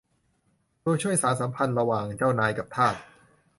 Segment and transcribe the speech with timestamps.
[0.83, 2.95] ตัวช่วยสานสัมพันธ์ระหว่างเจ้านายกับทาส